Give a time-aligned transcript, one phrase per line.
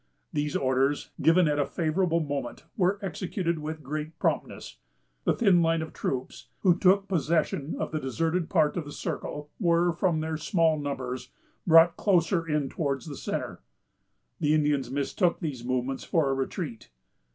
[0.33, 4.79] These orders, given at a favorable moment, were executed with great promptness.
[5.25, 9.51] The thin line of troops who took possession of the deserted part of the circle
[9.59, 11.29] were, from their small numbers,
[11.67, 13.61] brought closer in towards the centre.
[14.39, 16.89] The Indians mistook these movements for a retreat.